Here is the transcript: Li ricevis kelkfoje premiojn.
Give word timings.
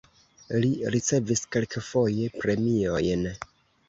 Li 0.61 0.69
ricevis 0.95 1.43
kelkfoje 1.55 2.31
premiojn. 2.39 3.29